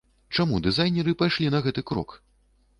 [0.37, 2.21] Чаму дызайнеры пайшлі на гэты крок?